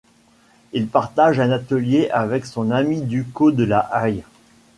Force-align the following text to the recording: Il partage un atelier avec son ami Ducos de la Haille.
Il 0.73 0.87
partage 0.87 1.39
un 1.39 1.51
atelier 1.51 2.09
avec 2.09 2.47
son 2.47 2.71
ami 2.71 3.03
Ducos 3.03 3.51
de 3.51 3.63
la 3.65 3.77
Haille. 3.81 4.23